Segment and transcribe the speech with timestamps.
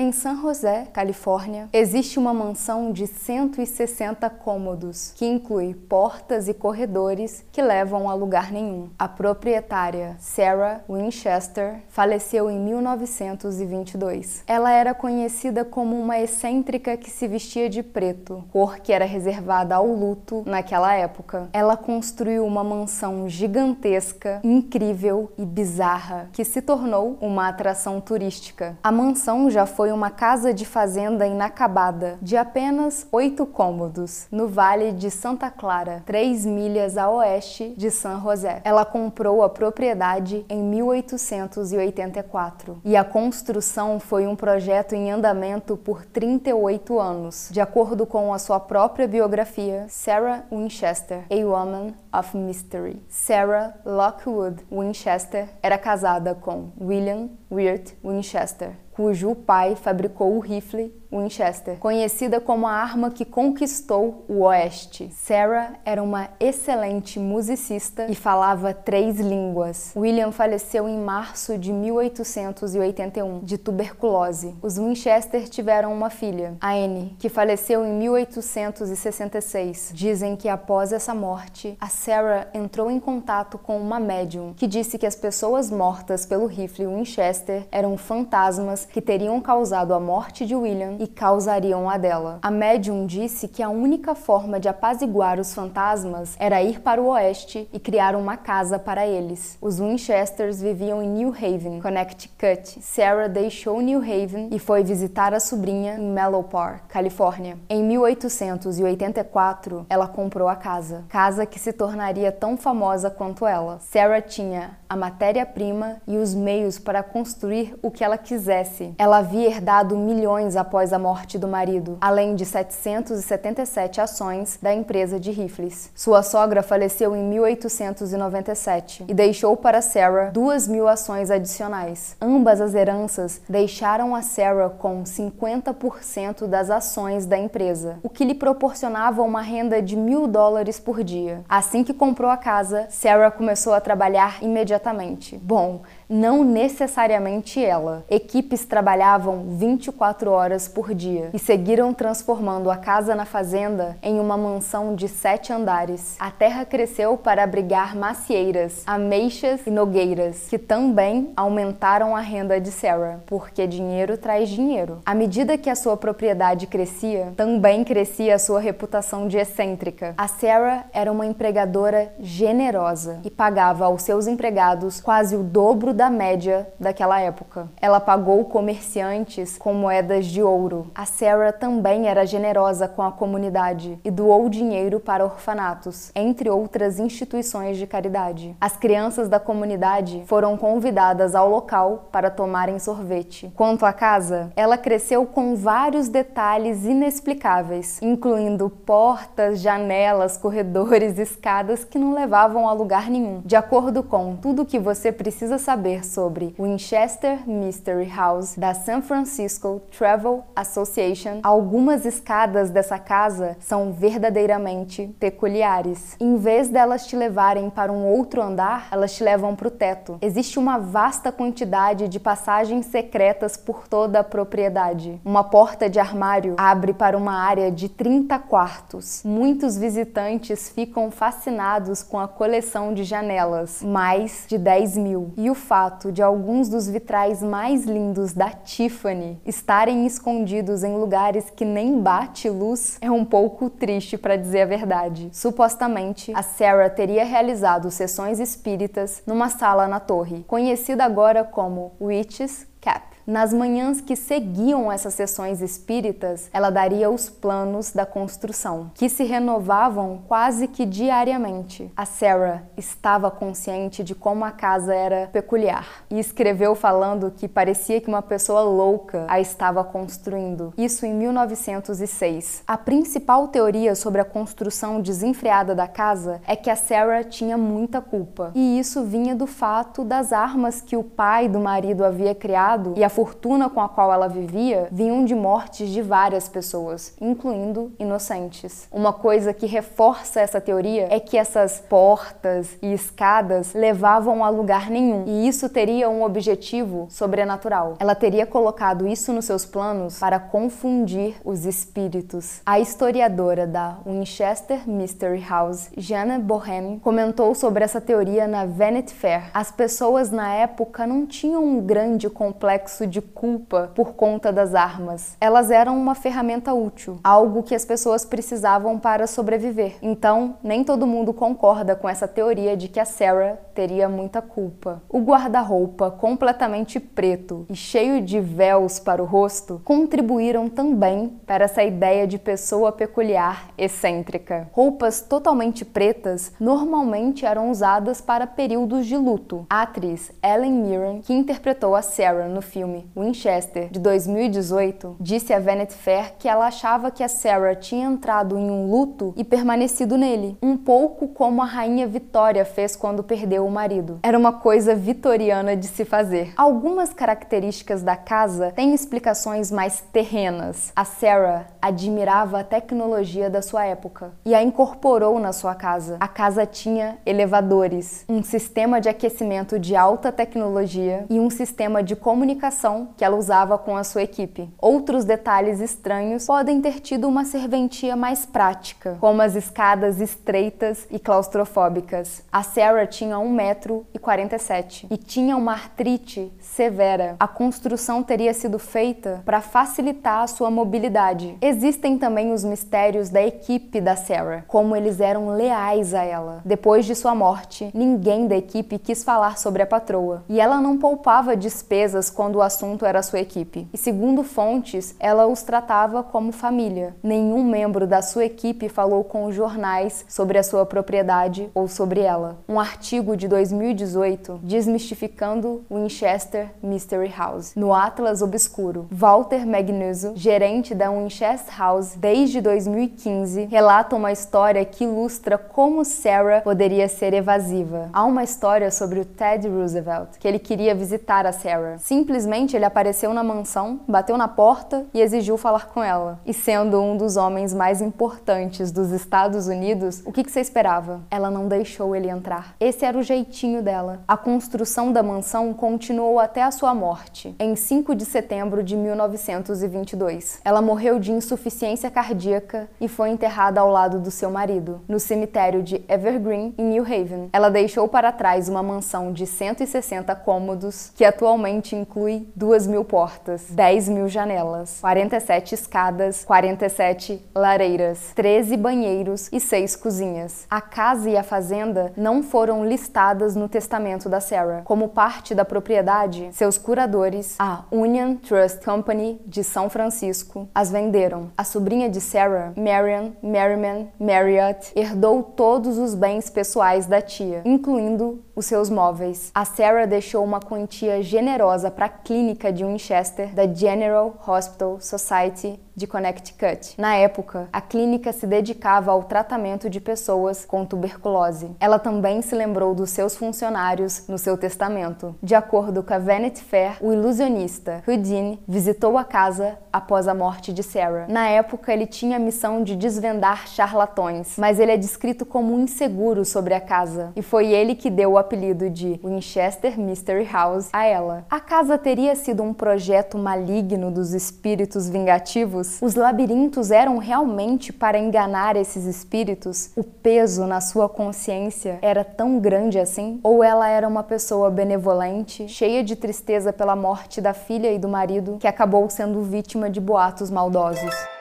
[0.00, 7.44] Em San José, Califórnia, existe uma mansão de 160 cômodos, que inclui portas e corredores
[7.50, 8.90] que levam a lugar nenhum.
[8.96, 14.44] A proprietária, Sarah Winchester, faleceu em 1922.
[14.46, 19.74] Ela era conhecida como uma excêntrica que se vestia de preto, cor que era reservada
[19.74, 21.48] ao luto naquela época.
[21.52, 28.78] Ela construiu uma mansão gigantesca, incrível e bizarra, que se tornou uma atração turística.
[28.80, 34.46] A mansão já foi foi uma casa de fazenda inacabada, de apenas oito cômodos, no
[34.46, 38.60] Vale de Santa Clara, três milhas a oeste de San José.
[38.64, 46.04] Ela comprou a propriedade em 1884 e a construção foi um projeto em andamento por
[46.04, 47.48] 38 anos.
[47.50, 53.00] De acordo com a sua própria biografia, Sarah Winchester, a woman of mystery.
[53.08, 61.78] Sarah Lockwood Winchester era casada com William Wirt Winchester, cujo pai fabricou o rifle Winchester,
[61.78, 65.08] conhecida como a arma que conquistou o Oeste.
[65.12, 69.92] Sarah era uma excelente musicista e falava três línguas.
[69.96, 74.54] William faleceu em março de 1881 de tuberculose.
[74.62, 79.92] Os Winchester tiveram uma filha, Anne, que faleceu em 1866.
[79.94, 84.98] Dizem que após essa morte, a Sarah entrou em contato com uma médium que disse
[84.98, 90.54] que as pessoas mortas pelo rifle Winchester eram fantasmas que teriam causado a morte de
[90.54, 92.38] William e causariam a dela.
[92.42, 97.08] A médium disse que a única forma de apaziguar os fantasmas era ir para o
[97.08, 99.56] oeste e criar uma casa para eles.
[99.60, 102.78] Os Winchesters viviam em New Haven, Connecticut.
[102.80, 107.58] Sarah deixou New Haven e foi visitar a sobrinha em Mellow Park, Califórnia.
[107.68, 113.78] Em 1884, ela comprou a casa, casa que se tornaria tão famosa quanto ela.
[113.80, 118.94] Sarah tinha a matéria-prima e os meios para construir o que ela quisesse.
[118.96, 125.18] Ela havia herdado milhões após a morte do marido, além de 777 ações da empresa
[125.18, 125.90] de rifles.
[125.94, 132.16] Sua sogra faleceu em 1897 e deixou para Sarah duas mil ações adicionais.
[132.20, 138.34] Ambas as heranças deixaram a Sarah com 50% das ações da empresa, o que lhe
[138.34, 141.44] proporcionava uma renda de mil dólares por dia.
[141.48, 145.36] Assim que comprou a casa, Sarah começou a trabalhar imediatamente.
[145.38, 148.04] Bom, não necessariamente ela.
[148.08, 154.36] Equipes trabalhavam 24 horas por dia e seguiram transformando a casa na fazenda em uma
[154.36, 156.16] mansão de sete andares.
[156.18, 162.70] A terra cresceu para abrigar macieiras, ameixas e nogueiras, que também aumentaram a renda de
[162.70, 165.00] Sarah, porque dinheiro traz dinheiro.
[165.04, 170.14] À medida que a sua propriedade crescia, também crescia a sua reputação de excêntrica.
[170.16, 176.08] A Sarah era uma empregadora generosa e pagava aos seus empregados quase o dobro da
[176.08, 177.68] média daquela época.
[177.82, 180.92] Ela pagou comerciantes com moedas de ouro.
[180.94, 187.00] A Sarah também era generosa com a comunidade e doou dinheiro para orfanatos, entre outras
[187.00, 188.54] instituições de caridade.
[188.60, 193.52] As crianças da comunidade foram convidadas ao local para tomarem sorvete.
[193.56, 201.98] Quanto à casa, ela cresceu com vários detalhes inexplicáveis, incluindo portas, janelas, corredores, escadas que
[201.98, 203.42] não levavam a lugar nenhum.
[203.44, 209.00] De acordo com tudo que você precisa saber saber sobre Winchester Mystery House da San
[209.00, 216.16] Francisco Travel Association, algumas escadas dessa casa são verdadeiramente peculiares.
[216.20, 220.18] Em vez delas te levarem para um outro andar, elas te levam para o teto.
[220.20, 225.18] Existe uma vasta quantidade de passagens secretas por toda a propriedade.
[225.24, 229.22] Uma porta de armário abre para uma área de 30 quartos.
[229.24, 235.32] Muitos visitantes ficam fascinados com a coleção de janelas, mais de 10 mil.
[235.36, 240.96] E o fato fato de alguns dos vitrais mais lindos da Tiffany estarem escondidos em
[240.96, 245.30] lugares que nem bate luz é um pouco triste para dizer a verdade.
[245.32, 252.66] Supostamente, a Sarah teria realizado sessões espíritas numa sala na torre, conhecida agora como Witch's
[252.80, 253.07] Cap.
[253.28, 259.22] Nas manhãs que seguiam essas sessões espíritas, ela daria os planos da construção, que se
[259.22, 261.92] renovavam quase que diariamente.
[261.94, 268.00] A Sarah estava consciente de como a casa era peculiar e escreveu falando que parecia
[268.00, 270.72] que uma pessoa louca a estava construindo.
[270.78, 272.62] Isso em 1906.
[272.66, 278.00] A principal teoria sobre a construção desenfreada da casa é que a Sarah tinha muita
[278.00, 282.94] culpa, e isso vinha do fato das armas que o pai do marido havia criado
[282.96, 287.90] e a fortuna com a qual ela vivia vinham de mortes de várias pessoas, incluindo
[287.98, 288.86] inocentes.
[288.92, 294.88] Uma coisa que reforça essa teoria é que essas portas e escadas levavam a lugar
[294.88, 297.96] nenhum, e isso teria um objetivo sobrenatural.
[297.98, 302.60] Ela teria colocado isso nos seus planos para confundir os espíritos.
[302.64, 309.50] A historiadora da Winchester Mystery House, Jana Bohem, comentou sobre essa teoria na Vanity Fair.
[309.52, 315.36] As pessoas na época não tinham um grande complexo de culpa por conta das armas.
[315.40, 319.96] Elas eram uma ferramenta útil, algo que as pessoas precisavam para sobreviver.
[320.02, 325.00] Então, nem todo mundo concorda com essa teoria de que a Sarah teria muita culpa.
[325.08, 331.84] O guarda-roupa completamente preto e cheio de véus para o rosto contribuíram também para essa
[331.84, 334.68] ideia de pessoa peculiar, excêntrica.
[334.72, 339.64] Roupas totalmente pretas normalmente eram usadas para períodos de luto.
[339.70, 345.60] A atriz Ellen Mirren, que interpretou a Sarah no filme Winchester de 2018, disse a
[345.60, 350.16] Vanity Fair que ela achava que a Sarah tinha entrado em um luto e permanecido
[350.16, 354.18] nele, um pouco como a rainha Vitória fez quando perdeu o marido.
[354.22, 356.52] Era uma coisa vitoriana de se fazer.
[356.56, 360.92] Algumas características da casa têm explicações mais terrenas.
[360.96, 366.16] A Sarah admirava a tecnologia da sua época e a incorporou na sua casa.
[366.18, 372.16] A casa tinha elevadores, um sistema de aquecimento de alta tecnologia e um sistema de
[372.16, 374.70] comunicação que ela usava com a sua equipe.
[374.80, 381.18] Outros detalhes estranhos podem ter tido uma serventia mais prática, como as escadas estreitas e
[381.18, 382.42] claustrofóbicas.
[382.50, 387.36] A Sarah tinha 1,47m e tinha uma artrite severa.
[387.40, 391.56] A construção teria sido feita para facilitar a sua mobilidade.
[391.60, 396.62] Existem também os mistérios da equipe da Sarah, como eles eram leais a ela.
[396.64, 400.98] Depois de sua morte, ninguém da equipe quis falar sobre a patroa, e ela não
[400.98, 403.88] poupava despesas quando o assunto era sua equipe.
[403.92, 407.16] E segundo fontes, ela os tratava como família.
[407.22, 412.20] Nenhum membro da sua equipe falou com os jornais sobre a sua propriedade ou sobre
[412.20, 412.58] ela.
[412.68, 417.72] Um artigo de 2018 desmistificando Winchester Mystery House.
[417.74, 425.04] No Atlas Obscuro, Walter Magnuso, gerente da Winchester House desde 2015, relata uma história que
[425.04, 428.08] ilustra como Sarah poderia ser evasiva.
[428.12, 431.98] Há uma história sobre o Ted Roosevelt, que ele queria visitar a Sarah.
[431.98, 436.38] Simplesmente ele apareceu na mansão, bateu na porta e exigiu falar com ela.
[436.44, 441.20] E sendo um dos homens mais importantes dos Estados Unidos, o que, que você esperava?
[441.30, 442.74] Ela não deixou ele entrar.
[442.80, 444.20] Esse era o jeitinho dela.
[444.26, 450.60] A construção da mansão continuou até a sua morte, em 5 de setembro de 1922.
[450.64, 455.82] Ela morreu de insuficiência cardíaca e foi enterrada ao lado do seu marido, no cemitério
[455.82, 457.50] de Evergreen, em New Haven.
[457.52, 463.66] Ela deixou para trás uma mansão de 160 cômodos, que atualmente inclui 2 mil portas,
[463.68, 470.66] 10 mil janelas, 47 escadas, 47 lareiras, 13 banheiros e 6 cozinhas.
[470.70, 473.17] A casa e a fazenda não foram listadas
[473.56, 474.82] no testamento da Sarah.
[474.84, 481.50] Como parte da propriedade, seus curadores, a Union Trust Company de São Francisco, as venderam.
[481.56, 488.40] A sobrinha de Sarah, Marian Merriman Marriott, herdou todos os bens pessoais da tia, incluindo
[488.58, 489.52] os seus móveis.
[489.54, 495.78] A Sarah deixou uma quantia generosa para a clínica de Winchester da General Hospital Society
[495.98, 496.94] de Connecticut.
[496.96, 501.72] Na época, a clínica se dedicava ao tratamento de pessoas com tuberculose.
[501.80, 505.34] Ela também se lembrou dos seus funcionários no seu testamento.
[505.42, 510.72] De acordo com a Vanity Fair, o ilusionista Houdini visitou a casa após a morte
[510.72, 511.26] de Sarah.
[511.28, 516.44] Na época, ele tinha a missão de desvendar charlatões, mas ele é descrito como inseguro
[516.44, 521.04] sobre a casa, e foi ele que deu o apelido de Winchester Mystery House a
[521.04, 521.44] ela.
[521.50, 528.18] A casa teria sido um projeto maligno dos espíritos vingativos os labirintos eram realmente para
[528.18, 529.90] enganar esses espíritos?
[529.94, 533.38] O peso na sua consciência era tão grande assim?
[533.42, 538.08] Ou ela era uma pessoa benevolente, cheia de tristeza pela morte da filha e do
[538.08, 541.37] marido, que acabou sendo vítima de boatos maldosos?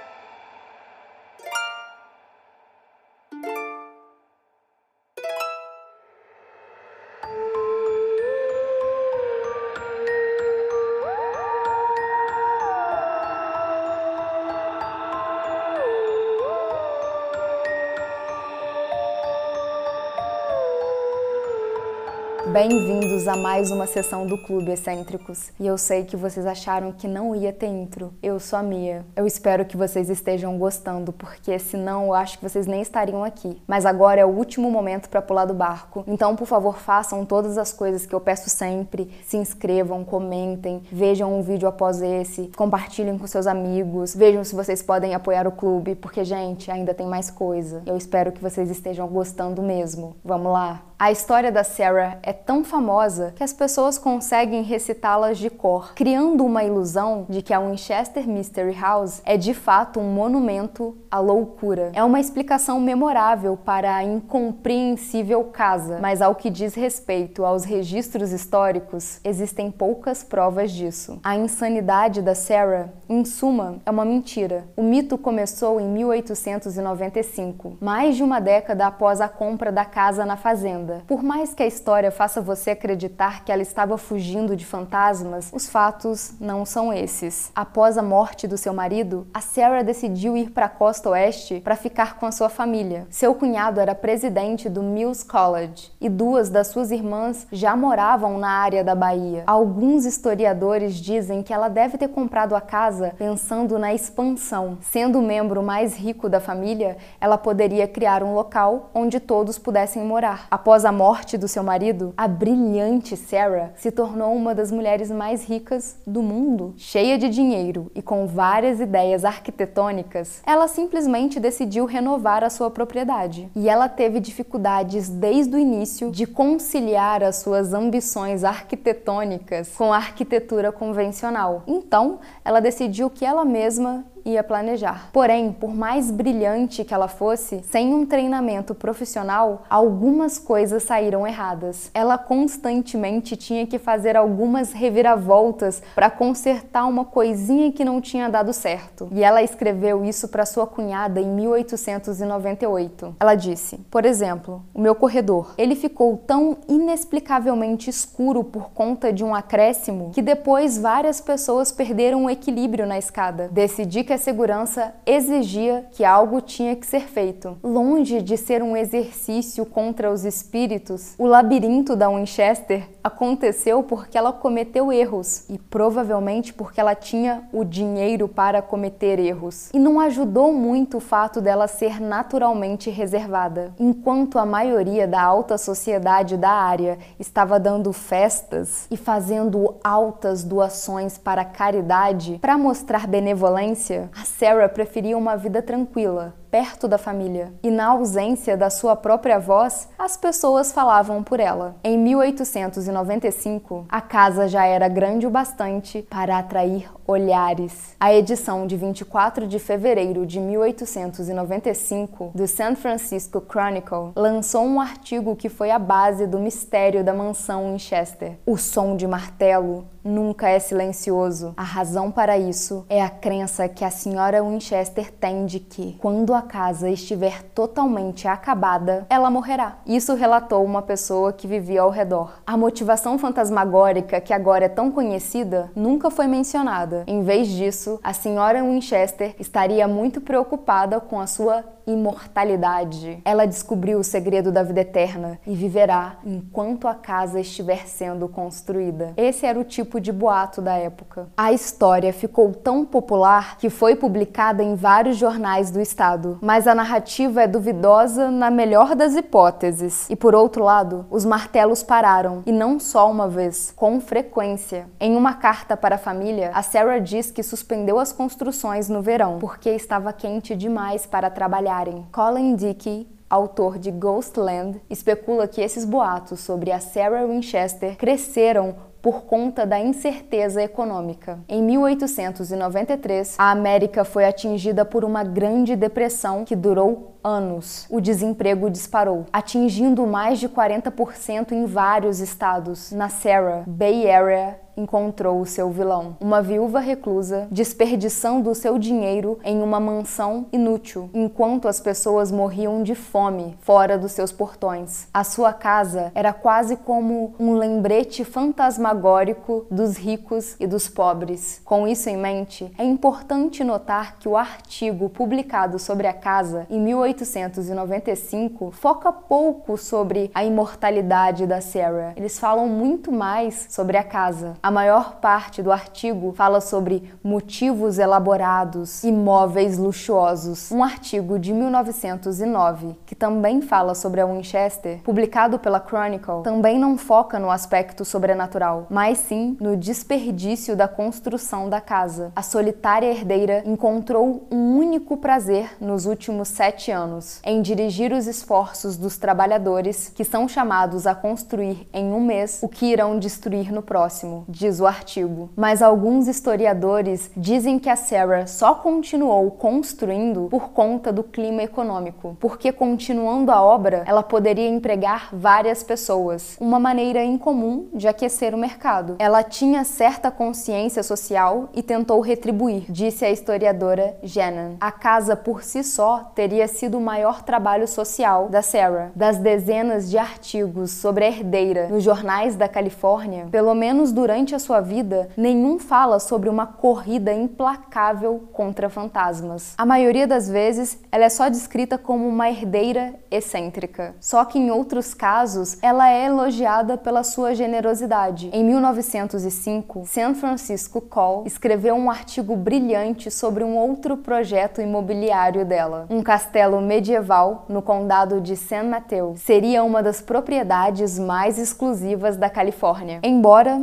[22.60, 25.52] Bem-vindos a mais uma sessão do Clube Excêntricos.
[25.60, 28.12] E eu sei que vocês acharam que não ia ter intro.
[28.20, 29.06] Eu sou a Mia.
[29.16, 33.62] Eu espero que vocês estejam gostando, porque senão eu acho que vocês nem estariam aqui.
[33.68, 36.04] Mas agora é o último momento para pular do barco.
[36.08, 39.08] Então, por favor, façam todas as coisas que eu peço sempre.
[39.24, 44.82] Se inscrevam, comentem, vejam um vídeo após esse, compartilhem com seus amigos, vejam se vocês
[44.82, 47.84] podem apoiar o clube, porque gente, ainda tem mais coisa.
[47.86, 50.16] Eu espero que vocês estejam gostando mesmo.
[50.26, 50.87] Vamos lá.
[51.00, 56.44] A história da Sarah é tão famosa que as pessoas conseguem recitá-las de cor, criando
[56.44, 61.92] uma ilusão de que a Winchester Mystery House é de fato um monumento à loucura.
[61.94, 68.32] É uma explicação memorável para a incompreensível casa, mas ao que diz respeito aos registros
[68.32, 71.20] históricos, existem poucas provas disso.
[71.24, 74.68] A insanidade da Sarah, em suma, é uma mentira.
[74.76, 80.36] O mito começou em 1895, mais de uma década após a compra da casa na
[80.36, 85.50] fazenda por mais que a história faça você acreditar que ela estava fugindo de fantasmas,
[85.54, 87.52] os fatos não são esses.
[87.56, 91.76] Após a morte do seu marido, a Sarah decidiu ir para a costa oeste para
[91.76, 93.08] ficar com a sua família.
[93.10, 98.50] Seu cunhado era presidente do Mills College e duas das suas irmãs já moravam na
[98.50, 99.44] área da Bahia.
[99.48, 104.78] Alguns historiadores dizem que ela deve ter comprado a casa pensando na expansão.
[104.82, 110.04] Sendo o membro mais rico da família, ela poderia criar um local onde todos pudessem
[110.04, 110.48] morar.
[110.50, 115.10] Após Após a morte do seu marido, a brilhante Sarah se tornou uma das mulheres
[115.10, 116.76] mais ricas do mundo.
[116.78, 123.50] Cheia de dinheiro e com várias ideias arquitetônicas, ela simplesmente decidiu renovar a sua propriedade.
[123.56, 129.98] E ela teve dificuldades desde o início de conciliar as suas ambições arquitetônicas com a
[129.98, 131.64] arquitetura convencional.
[131.66, 135.10] Então, ela decidiu que ela mesma ia planejar.
[135.12, 141.90] Porém, por mais brilhante que ela fosse, sem um treinamento profissional, algumas coisas saíram erradas.
[141.94, 148.52] Ela constantemente tinha que fazer algumas reviravoltas para consertar uma coisinha que não tinha dado
[148.54, 149.08] certo.
[149.12, 153.16] E ela escreveu isso para sua cunhada em 1898.
[153.20, 159.24] Ela disse: "Por exemplo, o meu corredor, ele ficou tão inexplicavelmente escuro por conta de
[159.24, 163.50] um acréscimo que depois várias pessoas perderam o equilíbrio na escada.
[163.52, 167.56] Decidi que a segurança exigia que algo tinha que ser feito.
[167.64, 174.32] Longe de ser um exercício contra os espíritos, o labirinto da Winchester aconteceu porque ela
[174.32, 179.70] cometeu erros e provavelmente porque ela tinha o dinheiro para cometer erros.
[179.74, 183.74] E não ajudou muito o fato dela ser naturalmente reservada.
[183.80, 191.18] Enquanto a maioria da alta sociedade da área estava dando festas e fazendo altas doações
[191.18, 197.70] para caridade para mostrar benevolência, a Sarah preferia uma vida tranquila, perto da família, e
[197.70, 201.76] na ausência da sua própria voz, as pessoas falavam por ela.
[201.84, 207.96] Em 1895, a casa já era grande o bastante para atrair olhares.
[208.00, 215.36] A edição de 24 de fevereiro de 1895 do San Francisco Chronicle lançou um artigo
[215.36, 218.38] que foi a base do mistério da mansão Winchester.
[218.46, 221.54] O som de martelo nunca é silencioso.
[221.58, 226.34] A razão para isso é a crença que a senhora Winchester tem de que, quando
[226.34, 229.78] a casa estiver totalmente acabada, ela morrerá.
[229.86, 232.42] Isso relatou uma pessoa que vivia ao redor.
[232.46, 237.04] A motivação fantasmagórica que agora é tão conhecida nunca foi mencionada.
[237.08, 243.20] Em vez disso, a senhora Winchester estaria muito preocupada com a sua imortalidade.
[243.24, 249.14] Ela descobriu o segredo da vida eterna e viverá enquanto a casa estiver sendo construída.
[249.16, 251.28] Esse era o tipo de boato da época.
[251.38, 256.76] A história ficou tão popular que foi publicada em vários jornais do estado, mas a
[256.76, 260.10] narrativa é duvidosa na melhor das hipóteses.
[260.10, 264.88] E por outro lado, os martelos pararam, e não só uma vez, com frequência.
[265.00, 269.38] Em uma carta para a família, a Sarah diz que suspendeu as construções no verão
[269.40, 271.78] porque estava quente demais para trabalhar
[272.12, 279.24] Colin Dickey autor de Ghostland, especula que esses boatos sobre a Sarah Winchester cresceram por
[279.26, 281.40] conta da incerteza econômica.
[281.48, 287.86] Em 1893, a América foi atingida por uma grande depressão que durou anos.
[287.90, 292.92] O desemprego disparou, atingindo mais de 40% em vários estados.
[292.92, 299.40] Na Sarah, Bay Area encontrou o seu vilão, uma viúva reclusa desperdiçando o seu dinheiro
[299.44, 305.08] em uma mansão inútil, enquanto as pessoas morriam de fome fora dos seus portões.
[305.14, 311.62] A sua casa era quase como um lembrete fantasmagórico dos ricos e dos pobres.
[311.66, 316.80] Com isso em mente, é importante notar que o artigo publicado sobre a casa em
[316.80, 322.14] 1895 foca pouco sobre a imortalidade da Sarah.
[322.16, 324.56] Eles falam muito mais sobre a casa.
[324.68, 330.70] A maior parte do artigo fala sobre motivos elaborados, imóveis luxuosos.
[330.74, 336.98] Um artigo de 1909 que também fala sobre a Winchester, publicado pela Chronicle, também não
[336.98, 342.34] foca no aspecto sobrenatural, mas sim no desperdício da construção da casa.
[342.36, 348.98] A solitária herdeira encontrou um único prazer nos últimos sete anos, em dirigir os esforços
[348.98, 353.82] dos trabalhadores que são chamados a construir em um mês o que irão destruir no
[353.82, 355.50] próximo, diz o artigo.
[355.56, 362.36] Mas alguns historiadores dizem que a Sarah só continuou construindo por conta do clima econômico,
[362.40, 368.58] porque continuando a obra, ela poderia empregar várias pessoas, uma maneira incomum de aquecer o
[368.58, 369.16] mercado.
[369.20, 374.76] Ela tinha certa consciência social e tentou retribuir, disse a historiadora Jennan.
[374.80, 379.12] A casa por si só teria sido o maior trabalho social da Sarah.
[379.16, 384.60] Das dezenas de artigos sobre a herdeira nos jornais da Califórnia, pelo menos durante a
[384.60, 389.74] sua vida, nenhum fala sobre uma corrida implacável contra fantasmas.
[389.78, 394.16] A maioria das vezes, ela é só descrita como uma herdeira excêntrica.
[394.20, 398.50] Só que em outros casos, ela é elogiada pela sua generosidade.
[398.54, 406.06] Em 1905, San Francisco Call escreveu um artigo brilhante sobre um outro projeto imobiliário dela,
[406.10, 409.36] um castelo medieval no condado de San Mateo.
[409.38, 413.82] Seria uma das propriedades mais exclusivas da Califórnia, embora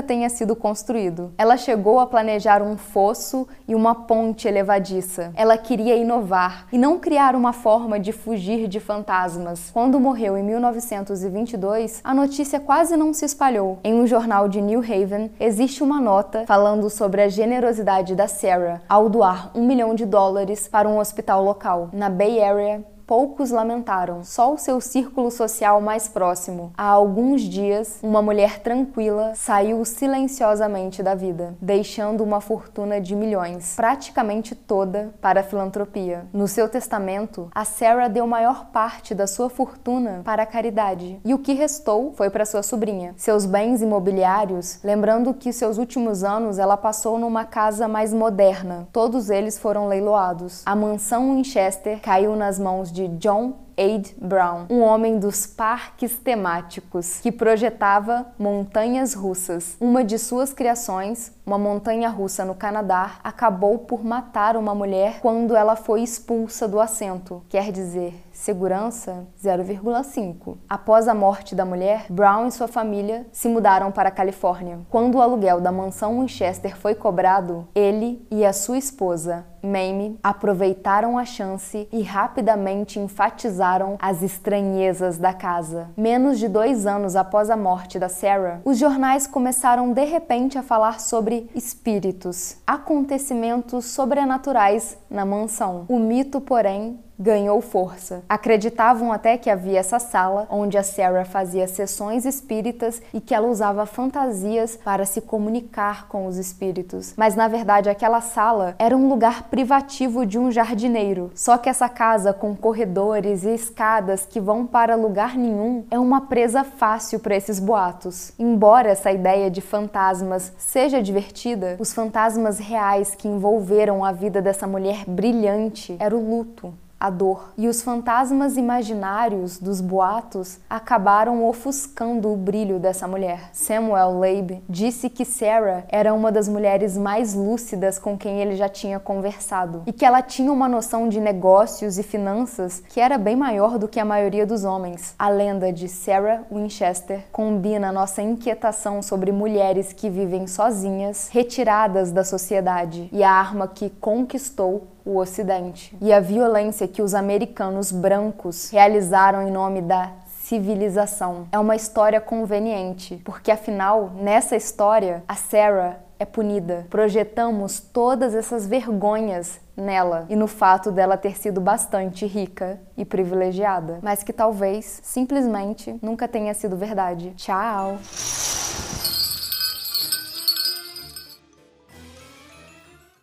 [0.00, 1.32] nunca tenha sido construído.
[1.36, 5.30] Ela chegou a planejar um fosso e uma ponte elevadiça.
[5.34, 9.70] Ela queria inovar e não criar uma forma de fugir de fantasmas.
[9.72, 13.78] Quando morreu em 1922, a notícia quase não se espalhou.
[13.84, 18.80] Em um jornal de New Haven, existe uma nota falando sobre a generosidade da Sarah
[18.88, 21.90] ao doar um milhão de dólares para um hospital local.
[21.92, 26.70] Na Bay Area, poucos lamentaram, só o seu círculo social mais próximo.
[26.78, 33.74] Há alguns dias, uma mulher tranquila saiu silenciosamente da vida, deixando uma fortuna de milhões,
[33.74, 36.24] praticamente toda para a filantropia.
[36.32, 41.34] No seu testamento, a Sarah deu maior parte da sua fortuna para a caridade, e
[41.34, 43.12] o que restou foi para sua sobrinha.
[43.16, 49.30] Seus bens imobiliários, lembrando que seus últimos anos ela passou numa casa mais moderna, todos
[49.30, 50.62] eles foram leiloados.
[50.64, 56.14] A mansão Winchester caiu nas mãos de de John Aid Brown, um homem dos parques
[56.18, 59.74] temáticos que projetava montanhas russas.
[59.80, 65.56] Uma de suas criações, uma montanha russa no Canadá, acabou por matar uma mulher quando
[65.56, 67.42] ela foi expulsa do assento.
[67.48, 70.56] Quer dizer, segurança 0,5.
[70.68, 74.80] Após a morte da mulher, Brown e sua família se mudaram para a Califórnia.
[74.88, 81.18] Quando o aluguel da mansão Winchester foi cobrado, ele e a sua esposa, Mamie, aproveitaram
[81.18, 85.90] a chance e rapidamente enfatizaram as estranhezas da casa.
[85.94, 90.62] Menos de dois anos após a morte da Sarah, os jornais começaram de repente a
[90.62, 95.84] falar sobre espíritos, acontecimentos sobrenaturais na mansão.
[95.88, 98.22] O mito, porém, ganhou força.
[98.26, 103.46] Acreditavam até que havia essa sala onde a Sarah fazia sessões espíritas e que ela
[103.46, 107.12] usava fantasias para se comunicar com os espíritos.
[107.18, 111.30] Mas na verdade aquela sala era um lugar privativo de um jardineiro.
[111.34, 116.22] Só que essa casa com corredores e escadas que vão para lugar nenhum é uma
[116.22, 118.32] presa fácil para esses boatos.
[118.38, 124.66] Embora essa ideia de fantasmas seja divertida, os fantasmas reais que envolveram a vida dessa
[124.66, 127.52] mulher brilhante era o luto a dor.
[127.56, 133.48] E os fantasmas imaginários dos boatos acabaram ofuscando o brilho dessa mulher.
[133.54, 138.68] Samuel Leib disse que Sarah era uma das mulheres mais lúcidas com quem ele já
[138.68, 143.34] tinha conversado e que ela tinha uma noção de negócios e finanças que era bem
[143.34, 145.14] maior do que a maioria dos homens.
[145.18, 152.24] A lenda de Sarah Winchester combina nossa inquietação sobre mulheres que vivem sozinhas, retiradas da
[152.24, 158.70] sociedade, e a arma que conquistou o Ocidente e a violência que os americanos brancos
[158.70, 161.46] realizaram em nome da civilização.
[161.52, 166.86] É uma história conveniente, porque afinal, nessa história, a Sarah é punida.
[166.90, 174.00] Projetamos todas essas vergonhas nela e no fato dela ter sido bastante rica e privilegiada,
[174.02, 177.32] mas que talvez simplesmente nunca tenha sido verdade.
[177.36, 177.98] Tchau!